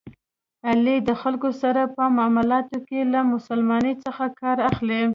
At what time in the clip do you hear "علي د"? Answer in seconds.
0.67-1.09